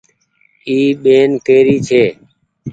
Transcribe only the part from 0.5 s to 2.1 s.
اي ٻين ڪي ري ڇي۔